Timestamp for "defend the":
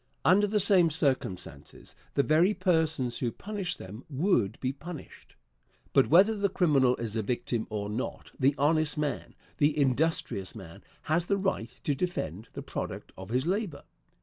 11.93-12.63